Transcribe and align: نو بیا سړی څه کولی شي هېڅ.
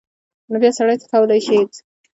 نو 0.49 0.55
بیا 0.61 0.71
سړی 0.77 0.95
څه 1.01 1.07
کولی 1.11 1.39
شي 1.45 1.53
هېڅ. 1.59 1.73